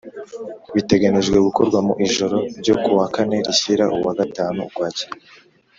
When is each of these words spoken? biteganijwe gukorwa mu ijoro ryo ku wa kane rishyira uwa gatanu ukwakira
biteganijwe 0.75 1.37
gukorwa 1.47 1.77
mu 1.87 1.93
ijoro 2.05 2.37
ryo 2.59 2.75
ku 2.83 2.89
wa 2.97 3.07
kane 3.15 3.35
rishyira 3.47 3.85
uwa 3.97 4.11
gatanu 4.19 4.59
ukwakira 4.67 5.13